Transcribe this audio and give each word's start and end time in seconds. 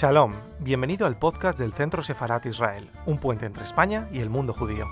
Shalom, 0.00 0.32
bienvenido 0.60 1.06
al 1.06 1.18
podcast 1.18 1.58
del 1.58 1.74
Centro 1.74 2.02
Sefarat 2.02 2.46
Israel, 2.46 2.90
un 3.04 3.20
puente 3.20 3.44
entre 3.44 3.64
España 3.64 4.08
y 4.10 4.20
el 4.20 4.30
mundo 4.30 4.54
judío. 4.54 4.86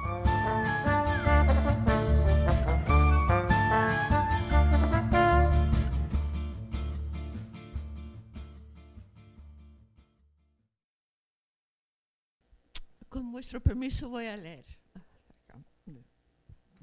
Con 13.09 13.33
vuestro 13.33 13.63
permiso 13.63 14.11
voy 14.11 14.27
a 14.27 14.37
leer. 14.37 14.67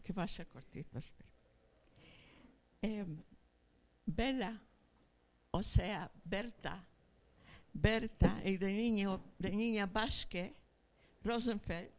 Que 0.03 0.13
va 0.13 0.23
a 0.23 0.27
ser 0.27 0.47
cortito. 0.47 0.97
Eh, 2.81 3.05
Bella, 4.07 4.59
o 5.51 5.61
sea, 5.61 6.11
Berta, 6.23 6.87
Berta 7.75 8.41
y 8.45 8.55
de, 8.55 8.71
niño, 8.71 9.21
de 9.37 9.51
niña 9.51 9.85
Basque, 9.85 10.55
Rosenfeld, 11.23 11.91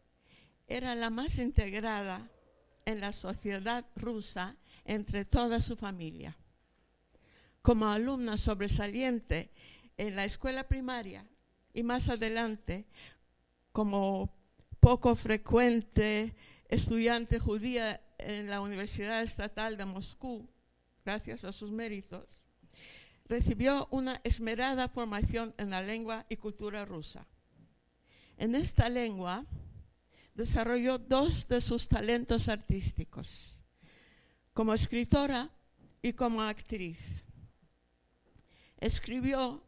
era 0.67 0.95
la 0.95 1.11
más 1.11 1.39
integrada 1.39 2.29
en 2.87 3.01
la 3.01 3.12
sociedad 3.12 3.84
rusa 3.95 4.57
entre 4.87 5.27
toda 5.27 5.61
su 5.61 5.77
familia. 5.77 6.34
Como 7.61 7.87
alumna 7.89 8.39
sobresaliente 8.39 9.51
en 9.98 10.17
la 10.17 10.25
escuela 10.25 10.67
primaria 10.67 11.27
y 11.75 11.83
más 11.83 12.09
adelante 12.09 12.87
como 13.73 14.33
poco 14.81 15.15
frecuente 15.15 16.34
estudiante 16.69 17.39
judía 17.39 18.00
en 18.17 18.48
la 18.48 18.61
Universidad 18.62 19.22
Estatal 19.22 19.77
de 19.77 19.84
Moscú, 19.84 20.48
gracias 21.05 21.45
a 21.45 21.53
sus 21.53 21.70
méritos, 21.70 22.36
recibió 23.28 23.88
una 23.91 24.20
esmerada 24.24 24.88
formación 24.88 25.55
en 25.58 25.70
la 25.70 25.82
lengua 25.82 26.27
y 26.28 26.36
cultura 26.36 26.84
rusa. 26.84 27.27
En 28.36 28.55
esta 28.55 28.88
lengua 28.88 29.44
desarrolló 30.34 30.98
dos 30.98 31.48
de 31.48 31.60
sus 31.60 31.88
talentos 31.88 32.48
artísticos, 32.48 33.58
como 34.52 34.74
escritora 34.74 35.50
y 36.02 36.12
como 36.12 36.42
actriz. 36.42 37.24
Escribió 38.78 39.62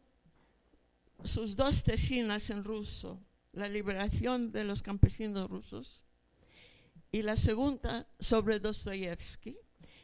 sus 1.24 1.56
dos 1.56 1.82
tesinas 1.82 2.50
en 2.50 2.64
ruso, 2.64 3.20
La 3.52 3.68
liberación 3.68 4.52
de 4.52 4.62
los 4.62 4.82
campesinos 4.82 5.48
rusos, 5.48 6.04
y 7.10 7.22
la 7.22 7.36
segunda 7.36 8.06
sobre 8.20 8.60
Dostoyevsky, 8.60 9.56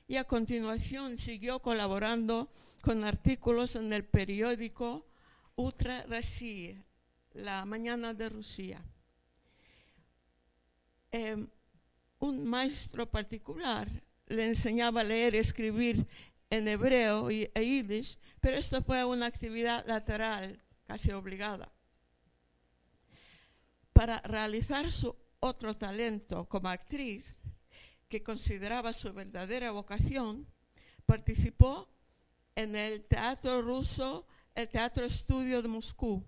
y 0.07 0.17
a 0.17 0.25
continuación 0.25 1.19
siguió 1.19 1.61
colaborando 1.61 2.51
con 2.83 3.05
artículos 3.05 3.77
en 3.77 3.93
el 3.93 4.05
periódico 4.05 5.07
Utra 5.57 6.05
Rusia, 6.05 6.85
La 7.33 7.65
Mañana 7.65 8.13
de 8.13 8.29
Rusia. 8.29 8.83
Em, 11.11 11.47
un 12.19 12.49
maestro 12.49 13.11
particular 13.11 13.89
le 14.27 14.47
enseñaba 14.47 15.01
a 15.01 15.05
leer 15.05 15.35
y 15.35 15.39
escribir 15.39 16.07
en 16.51 16.69
hebreo 16.69 17.31
y 17.31 17.51
e 17.55 17.63
yiddish, 17.63 18.19
pero 18.41 18.59
esto 18.59 18.83
fue 18.83 19.05
una 19.05 19.27
actividad 19.27 19.87
lateral, 19.87 20.63
casi 20.87 21.13
obligada. 21.13 21.73
Para 23.93 24.21
realizar 24.21 24.91
su 24.91 25.15
otro 25.41 25.75
talento 25.77 26.47
como 26.49 26.69
actriz, 26.69 27.34
que 28.15 28.23
consideraba 28.23 28.93
su 28.93 29.13
verdadera 29.13 29.73
vocación, 29.73 30.47
participó 31.05 31.89
en 32.55 32.77
el 32.77 33.05
Teatro 33.07 33.61
Ruso, 33.61 34.29
el 34.55 34.69
Teatro 34.69 35.05
Estudio 35.05 35.61
de 35.61 35.67
Moscú, 35.67 36.25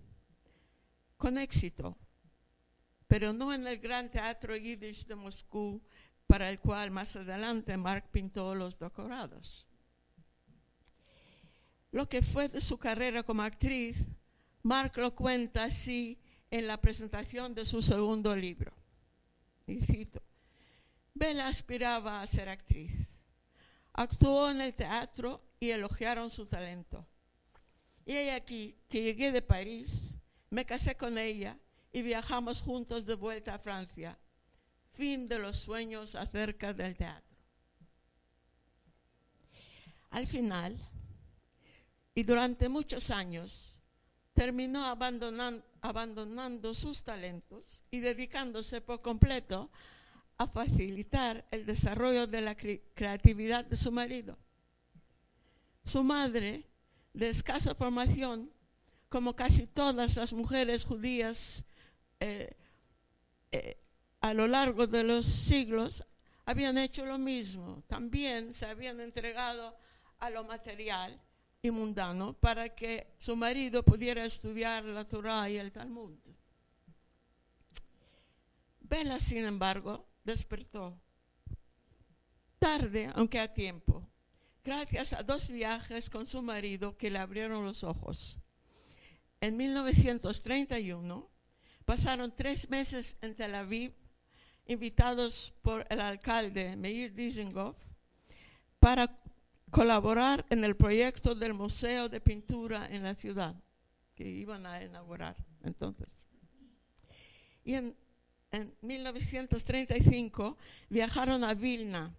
con 1.17 1.39
éxito, 1.39 1.97
pero 3.07 3.33
no 3.33 3.53
en 3.53 3.65
el 3.69 3.79
Gran 3.79 4.11
Teatro 4.11 4.57
Yiddish 4.57 5.07
de 5.07 5.15
Moscú, 5.15 5.81
para 6.27 6.51
el 6.51 6.59
cual 6.59 6.91
más 6.91 7.15
adelante 7.15 7.77
Mark 7.77 8.09
pintó 8.11 8.53
los 8.57 8.81
decorados. 8.81 9.65
Lo 11.93 12.09
que 12.09 12.21
fue 12.21 12.49
de 12.49 12.61
su 12.61 12.79
carrera 12.79 13.23
como 13.23 13.43
actriz, 13.43 13.97
Mark 14.65 14.95
lo 14.97 15.15
cuenta 15.15 15.63
así 15.63 16.19
en 16.51 16.67
la 16.67 16.81
presentación 16.81 17.55
de 17.55 17.65
su 17.65 17.81
segundo 17.81 18.35
libro. 18.35 18.73
Y 19.69 19.79
Bella 21.17 21.49
aspiraba 21.49 22.21
a 22.21 22.27
ser 22.27 22.51
actriz. 22.51 23.09
Actuó 23.95 24.51
en 24.51 24.61
el 24.61 24.75
teatro 24.75 25.43
y 25.59 25.71
elogiaron 25.71 26.29
su 26.29 26.45
talento. 26.45 27.07
Y 28.05 28.13
he 28.13 28.33
aquí 28.33 28.77
que 28.87 29.03
llegué 29.03 29.33
de 29.33 29.41
París, 29.41 30.11
me 30.51 30.67
casé 30.67 30.95
con 30.95 31.17
ella 31.17 31.59
y 31.91 32.03
viajamos 32.03 32.61
juntos 32.61 33.07
de 33.07 33.15
vuelta 33.15 33.55
a 33.55 33.59
Francia. 33.59 34.19
Fin 34.93 35.27
de 35.27 35.39
los 35.39 35.57
sueños 35.57 36.15
acerca 36.15 36.75
del 36.75 36.95
teatro. 36.95 37.39
Al 40.11 40.27
final, 40.27 40.79
y 42.15 42.25
durante 42.25 42.69
muchos 42.69 43.09
años, 43.11 43.81
terminó 44.35 44.85
abandonando, 44.85 45.65
abandonando 45.81 46.75
sus 46.75 47.03
talentos 47.03 47.83
y 47.91 48.01
dedicándose 48.01 48.83
por 48.83 49.01
completo 49.01 49.71
a 49.73 49.96
facilitar 50.45 51.47
el 51.51 51.65
desarrollo 51.65 52.27
de 52.27 52.41
la 52.43 52.55
creatividad 52.57 53.65
de 53.65 53.77
su 53.77 53.91
marido. 53.91 54.37
Su 55.85 56.05
madre, 56.05 56.69
de 57.15 57.29
escasa 57.29 57.75
formación, 57.75 58.51
como 59.09 59.35
casi 59.35 59.67
todas 59.67 60.17
las 60.17 60.33
mujeres 60.33 60.85
judías 60.85 61.65
eh, 62.21 62.55
eh, 63.53 63.79
a 64.21 64.35
lo 64.35 64.47
largo 64.47 64.87
de 64.87 65.05
los 65.05 65.25
siglos, 65.25 66.05
habían 66.45 66.77
hecho 66.77 67.07
lo 67.07 67.17
mismo. 67.17 67.83
También 67.87 68.53
se 68.53 68.67
habían 68.67 69.01
entregado 69.01 69.77
a 70.19 70.29
lo 70.31 70.45
material 70.45 71.21
y 71.63 71.71
mundano 71.71 72.35
para 72.35 72.75
que 72.75 73.15
su 73.19 73.37
marido 73.37 73.83
pudiera 73.83 74.25
estudiar 74.25 74.85
la 74.85 75.05
Torah 75.05 75.49
y 75.49 75.57
el 75.57 75.73
Talmud. 75.73 76.15
Bella, 78.81 79.19
sin 79.19 79.45
embargo, 79.45 80.07
despertó. 80.27 81.01
Tarde, 82.59 83.11
aunque 83.15 83.39
a 83.39 83.55
tiempo, 83.55 84.07
gracias 84.65 85.13
a 85.13 85.23
dos 85.23 85.49
viajes 85.49 86.11
con 86.11 86.27
su 86.27 86.43
marido 86.43 86.99
que 86.99 87.11
le 87.11 87.19
abrieron 87.19 87.65
los 87.65 87.85
ojos. 87.85 88.39
En 89.41 89.57
1931 89.57 91.31
pasaron 91.85 92.35
tres 92.35 92.69
meses 92.69 93.17
en 93.23 93.37
Tel 93.37 93.55
Aviv, 93.55 93.95
invitados 94.67 95.55
por 95.63 95.87
el 95.89 96.01
alcalde 96.01 96.77
Meir 96.77 97.15
Dizengoff, 97.15 97.77
para 98.81 99.21
colaborar 99.71 100.45
en 100.51 100.65
el 100.65 100.77
proyecto 100.77 101.35
del 101.35 101.55
Museo 101.55 102.09
de 102.09 102.21
Pintura 102.21 102.89
en 102.91 103.05
la 103.05 103.15
ciudad, 103.15 103.55
que 104.15 104.29
iban 104.29 104.67
a 104.67 104.83
inaugurar 104.83 105.37
entonces. 105.63 106.09
Y 107.63 107.75
en 107.75 107.97
en 108.57 108.75
1935 108.81 110.57
viajaron 110.89 111.45
a 111.45 111.55
Vilna, 111.55 112.17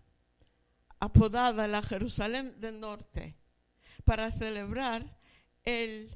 apodada 0.99 1.67
la 1.67 1.81
Jerusalén 1.81 2.59
del 2.59 2.79
Norte, 2.79 3.35
para 4.05 4.31
celebrar 4.31 5.17
el, 5.63 6.09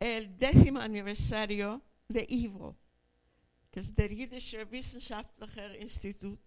el 0.00 0.36
décimo 0.38 0.80
aniversario 0.80 1.82
de 2.08 2.26
IVO, 2.28 2.76
que 3.70 3.80
es 3.80 3.94
der 3.94 4.10
Jüdische 4.10 4.64
Wissenschaftlicher 4.64 5.80
Institut, 5.80 6.40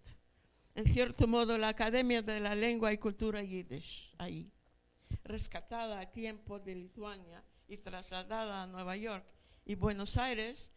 en 0.76 0.86
cierto 0.86 1.28
modo 1.28 1.58
la 1.58 1.70
Academia 1.70 2.22
de 2.22 2.40
la 2.40 2.56
Lengua 2.56 2.92
y 2.92 2.98
Cultura 2.98 3.44
Yiddish, 3.44 4.14
ahí, 4.18 4.52
rescatada 5.24 6.00
a 6.00 6.12
tiempo 6.12 6.60
de 6.60 6.76
Lituania 6.76 7.44
y 7.68 7.78
trasladada 7.78 8.64
a 8.64 8.68
Nueva 8.68 8.98
York 8.98 9.26
y 9.66 9.76
Buenos 9.76 10.18
Aires. 10.18 10.72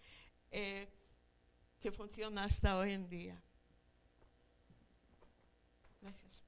Eh, 0.50 0.86
que 1.82 1.90
funciona 1.90 2.44
hasta 2.44 2.78
hoy 2.78 2.92
en 2.92 3.08
día. 3.08 3.42
Gracias. 6.00 6.44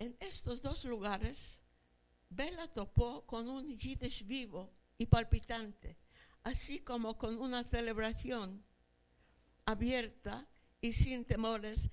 En 0.00 0.16
estos 0.18 0.60
dos 0.60 0.84
lugares, 0.84 1.60
Bella 2.28 2.66
topó 2.66 3.24
con 3.24 3.48
un 3.48 3.78
Yiddish 3.78 4.26
vivo 4.26 4.72
y 4.98 5.06
palpitante, 5.06 5.96
así 6.42 6.80
como 6.80 7.16
con 7.16 7.38
una 7.40 7.62
celebración 7.62 8.64
abierta 9.64 10.48
y 10.80 10.92
sin 10.92 11.24
temores 11.24 11.88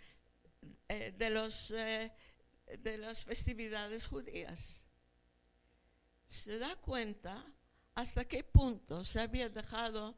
eh, 0.89 1.13
de, 1.15 1.29
los, 1.29 1.69
eh, 1.69 2.11
de 2.79 2.97
las 2.97 3.25
festividades 3.25 4.07
judías. 4.07 4.83
Se 6.27 6.57
da 6.57 6.75
cuenta 6.77 7.45
hasta 8.01 8.25
qué 8.25 8.43
punto 8.43 9.03
se 9.03 9.21
había 9.21 9.47
dejado 9.47 10.17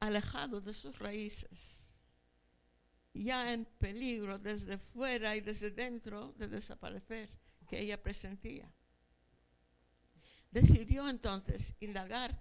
alejado 0.00 0.60
de 0.60 0.74
sus 0.74 0.98
raíces, 0.98 1.86
ya 3.12 3.52
en 3.52 3.64
peligro 3.64 4.38
desde 4.38 4.78
fuera 4.78 5.36
y 5.36 5.40
desde 5.40 5.70
dentro 5.70 6.32
de 6.32 6.48
desaparecer, 6.48 7.30
que 7.68 7.78
ella 7.80 8.02
presentía. 8.02 8.70
decidió 10.50 11.08
entonces 11.08 11.74
indagar 11.80 12.40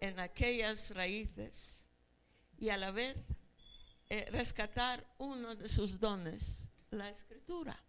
en 0.00 0.18
aquellas 0.18 0.94
raíces 0.94 1.86
y 2.58 2.68
a 2.70 2.76
la 2.76 2.90
vez 2.90 3.16
eh, 4.08 4.28
rescatar 4.30 5.06
uno 5.18 5.54
de 5.54 5.68
sus 5.68 5.98
dones, 5.98 6.68
la 6.90 7.08
escritura. 7.08 7.82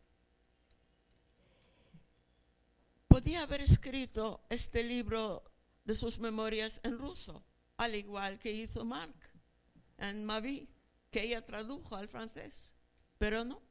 Podía 3.07 3.43
haber 3.43 3.61
escrito 3.61 4.45
este 4.49 4.83
libro 4.83 5.56
de 5.87 5.95
sus 5.95 6.19
memorias 6.19 6.81
en 6.83 6.99
ruso, 6.99 7.45
al 7.77 7.95
igual 7.95 8.37
que 8.39 8.51
hizo 8.51 8.83
Mark 8.83 9.15
en 9.97 10.25
Mavi, 10.25 10.69
que 11.09 11.23
ella 11.23 11.45
tradujo 11.45 11.95
al 11.95 12.09
francés, 12.09 12.73
pero 13.17 13.45
no. 13.45 13.61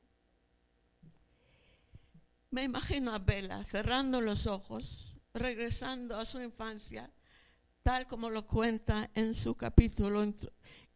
Me 2.50 2.62
imagino 2.62 3.12
a 3.14 3.18
Bella 3.18 3.62
cerrando 3.70 4.22
los 4.22 4.46
ojos, 4.46 5.14
regresando 5.34 6.16
a 6.16 6.24
su 6.24 6.40
infancia, 6.40 7.12
tal 7.82 8.06
como 8.06 8.30
lo 8.30 8.46
cuenta 8.46 9.10
en 9.14 9.34
su 9.34 9.54
capítulo 9.54 10.24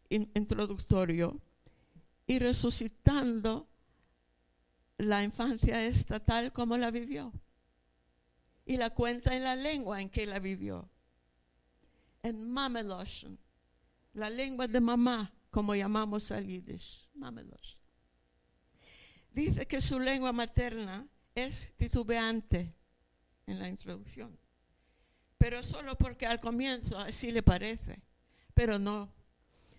introductorio, 0.09 1.39
y 2.27 2.39
resucitando 2.39 3.69
la 4.97 5.23
infancia 5.23 5.85
esta 5.85 6.19
tal 6.19 6.51
como 6.51 6.79
la 6.79 6.91
vivió. 6.91 7.31
Y 8.65 8.79
la 8.79 8.89
cuenta 8.89 9.37
en 9.37 9.45
la 9.45 9.55
lengua 9.55 10.01
en 10.01 10.09
que 10.09 10.25
la 10.25 10.39
vivió. 10.39 10.89
En 12.23 12.51
Mameloshen, 12.51 13.39
la 14.13 14.29
lengua 14.29 14.67
de 14.67 14.81
mamá, 14.81 15.33
como 15.51 15.75
llamamos 15.75 16.31
al 16.31 16.47
Yiddish. 16.47 17.09
Mameloshen. 17.15 17.79
Dice 19.33 19.67
que 19.67 19.81
su 19.81 19.99
lengua 19.99 20.33
materna 20.33 21.07
es 21.35 21.73
titubeante 21.77 22.75
en 23.47 23.59
la 23.59 23.69
introducción, 23.69 24.39
pero 25.39 25.63
solo 25.63 25.97
porque 25.97 26.27
al 26.27 26.41
comienzo 26.41 26.99
así 26.99 27.31
le 27.31 27.43
parece, 27.43 28.03
pero 28.55 28.79
no, 28.79 29.13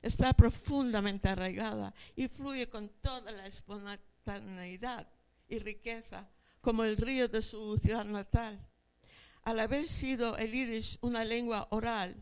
está 0.01 0.33
profundamente 0.33 1.29
arraigada 1.29 1.93
y 2.15 2.27
fluye 2.27 2.69
con 2.69 2.89
toda 3.01 3.31
la 3.31 3.45
espontaneidad 3.45 5.07
y 5.47 5.59
riqueza 5.59 6.29
como 6.61 6.83
el 6.83 6.97
río 6.97 7.27
de 7.27 7.41
su 7.41 7.77
ciudad 7.77 8.05
natal. 8.05 8.67
Al 9.43 9.59
haber 9.59 9.87
sido 9.87 10.37
el 10.37 10.51
yiddish 10.51 10.97
una 11.01 11.25
lengua 11.25 11.67
oral 11.71 12.15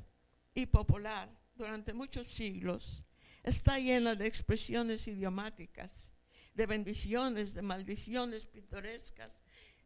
y 0.61 0.65
popular 0.65 1.29
durante 1.55 1.93
muchos 1.93 2.27
siglos, 2.27 3.03
está 3.43 3.77
llena 3.79 4.15
de 4.15 4.27
expresiones 4.27 5.07
idiomáticas 5.07 6.11
de 6.53 6.65
bendiciones, 6.65 7.53
de 7.53 7.61
maldiciones 7.61 8.45
pintorescas 8.45 9.31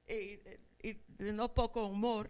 y, 0.07 0.39
de 1.07 1.33
no 1.33 1.53
poco 1.53 1.85
humor 1.85 2.29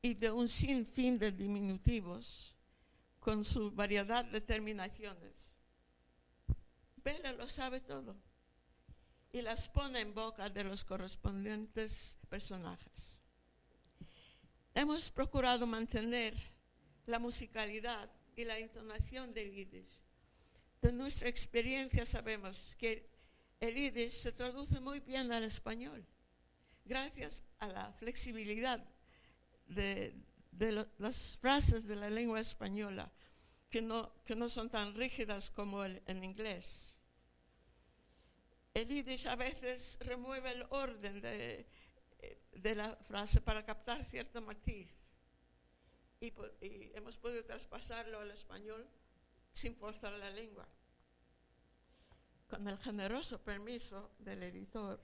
y 0.00 0.14
de 0.14 0.30
un 0.30 0.48
sinfín 0.48 1.18
de 1.18 1.30
diminutivos 1.30 2.56
con 3.20 3.44
su 3.44 3.70
variedad 3.70 4.24
de 4.24 4.40
terminaciones. 4.40 5.54
Vela 6.96 7.32
lo 7.32 7.48
sabe 7.48 7.80
todo 7.80 8.16
y 9.32 9.42
las 9.42 9.68
pone 9.68 10.00
en 10.00 10.12
boca 10.12 10.50
de 10.50 10.64
los 10.64 10.84
correspondientes 10.84 12.18
personajes. 12.28 13.20
Hemos 14.74 15.10
procurado 15.10 15.66
mantener 15.66 16.51
la 17.06 17.18
musicalidad 17.18 18.10
y 18.36 18.44
la 18.44 18.58
entonación 18.58 19.32
del 19.34 19.52
yiddish 19.52 20.02
de 20.82 20.92
nuestra 20.92 21.28
experiencia 21.28 22.04
sabemos 22.04 22.74
que 22.76 23.08
el 23.60 23.74
yiddish 23.74 24.10
se 24.10 24.32
traduce 24.32 24.80
muy 24.80 24.98
bien 24.98 25.30
al 25.30 25.44
español, 25.44 26.04
gracias 26.84 27.44
a 27.60 27.68
la 27.68 27.92
flexibilidad 27.92 28.84
de, 29.68 30.12
las 30.98 31.38
frases 31.40 31.86
de 31.86 31.94
la 31.94 32.10
lengua 32.10 32.40
española, 32.40 33.10
que 33.70 33.80
no, 33.80 34.12
que 34.24 34.34
no 34.34 34.48
son 34.48 34.68
tan 34.68 34.92
rígidas 34.94 35.50
como 35.52 35.84
el, 35.84 36.02
en 36.06 36.24
inglés. 36.24 36.98
El 38.74 38.88
yiddish 38.88 39.28
a 39.28 39.36
veces 39.36 39.98
remueve 40.00 40.50
el 40.50 40.66
orden 40.70 41.20
de, 41.20 41.64
de 42.54 42.74
la 42.74 42.96
frase 42.96 43.40
para 43.40 43.64
captar 43.64 44.04
cierto 44.06 44.42
matiz. 44.42 45.11
Y, 46.22 46.32
hemos 46.94 47.18
podido 47.18 47.44
traspasarlo 47.44 48.20
al 48.20 48.30
español 48.30 48.86
sin 49.52 49.74
forzar 49.74 50.12
la 50.12 50.30
lengua. 50.30 50.68
Con 52.48 52.68
el 52.68 52.78
generoso 52.78 53.42
permiso 53.42 54.12
del 54.20 54.44
editor, 54.44 55.00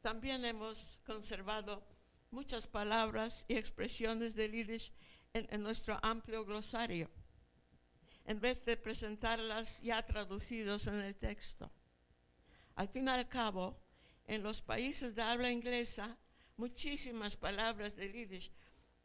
también 0.00 0.42
hemos 0.46 0.98
conservado 1.04 1.84
muchas 2.30 2.66
palabras 2.66 3.44
y 3.46 3.58
expresiones 3.58 4.34
del 4.34 4.52
Yiddish 4.52 4.90
en, 5.34 5.62
nuestro 5.62 5.98
amplio 6.02 6.46
glosario, 6.46 7.10
en 8.24 8.40
vez 8.40 8.64
de 8.64 8.78
presentarlas 8.78 9.82
ya 9.82 10.02
traducidos 10.06 10.86
en 10.86 10.94
el 10.94 11.14
texto. 11.14 11.70
Al 12.74 12.88
fin 12.88 13.04
y 13.04 13.10
al 13.10 13.28
cabo, 13.28 13.78
en 14.26 14.42
los 14.42 14.62
países 14.62 15.14
de 15.14 15.20
habla 15.20 15.50
inglesa, 15.50 16.16
muchísimas 16.56 17.36
palabras 17.36 17.94
del 17.96 18.14
Yiddish 18.14 18.50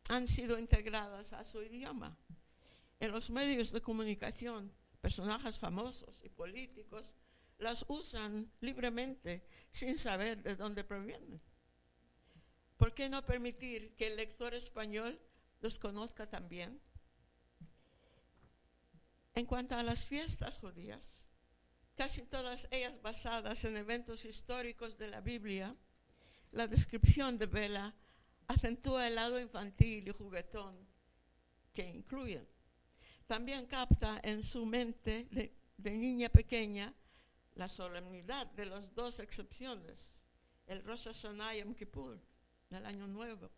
han 0.09 0.27
sido 0.27 0.59
integradas 0.59 1.33
a 1.33 1.43
su 1.43 1.61
idioma 1.63 2.17
en 2.99 3.11
los 3.11 3.29
medios 3.29 3.71
de 3.71 3.81
comunicación, 3.81 4.71
personajes 5.01 5.59
famosos 5.59 6.21
y 6.23 6.29
políticos 6.29 7.15
las 7.57 7.85
usan 7.87 8.51
libremente 8.61 9.45
sin 9.71 9.97
saber 9.97 10.41
de 10.43 10.55
dónde 10.55 10.83
provienen. 10.83 11.41
¿Por 12.77 12.93
qué 12.93 13.09
no 13.09 13.25
permitir 13.25 13.95
que 13.95 14.07
el 14.07 14.17
lector 14.17 14.53
español 14.53 15.19
los 15.61 15.79
conozca 15.79 16.29
también? 16.29 16.81
En 19.33 19.45
cuanto 19.45 19.75
a 19.75 19.83
las 19.83 20.05
fiestas 20.05 20.59
judías, 20.59 21.25
casi 21.95 22.21
todas 22.23 22.67
ellas 22.71 23.01
basadas 23.01 23.63
en 23.65 23.77
eventos 23.77 24.25
históricos 24.25 24.97
de 24.97 25.07
la 25.07 25.21
Biblia, 25.21 25.75
la 26.51 26.67
descripción 26.67 27.37
de 27.37 27.47
Vela 27.47 27.93
acentúa 28.47 29.07
el 29.07 29.15
lado 29.15 29.39
infantil 29.39 30.07
y 30.07 30.11
juguetón 30.11 30.75
que 31.73 31.87
incluyen 31.89 32.47
también 33.27 33.65
capta 33.65 34.19
en 34.23 34.43
su 34.43 34.65
mente 34.65 35.27
de, 35.31 35.91
niña 35.91 36.29
pequeña 36.29 36.93
la 37.55 37.67
solemnidad 37.67 38.47
de 38.47 38.65
las 38.65 38.93
dos 38.93 39.19
excepciones, 39.19 40.21
el 40.67 40.83
Rosh 40.83 41.05
Hashanah 41.05 41.55
y 41.55 41.61
Yom 41.61 41.73
Kippur, 41.73 42.19
el 42.69 42.85
Año 42.85 43.07
Nuevo 43.07 43.49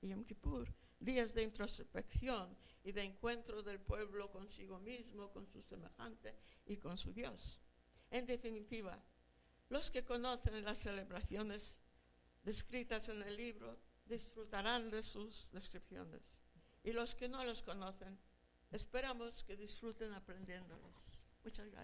y 0.00 0.08
Yom 0.08 0.24
Kippur, 0.24 0.72
días 0.98 1.34
de 1.34 1.42
introspección 1.42 2.56
y 2.82 2.92
de 2.92 3.02
encuentro 3.02 3.62
del 3.62 3.80
pueblo 3.80 4.30
consigo 4.30 4.78
mismo, 4.78 5.30
con 5.32 5.46
su 5.46 5.62
semejante 5.62 6.34
y 6.66 6.76
con 6.76 6.96
su 6.96 7.12
Dios. 7.12 7.60
En 8.10 8.26
definitiva, 8.26 9.02
los 9.68 9.90
que 9.90 10.04
conocen 10.04 10.64
las 10.64 10.78
celebraciones 10.78 11.78
descritas 12.42 13.08
en 13.08 13.22
el 13.22 13.36
libro 13.36 13.78
disfrutarán 14.06 14.90
de 14.90 15.02
sus 15.02 15.50
descripciones 15.52 16.22
y 16.82 16.92
los 16.92 17.14
que 17.14 17.28
no 17.28 17.44
los 17.44 17.62
conocen 17.62 18.18
Esperamos 18.74 19.44
que 19.44 19.56
disfruten 19.56 20.12
aprendiéndolos. 20.14 21.22
Muchas 21.44 21.70
gracias. 21.70 21.83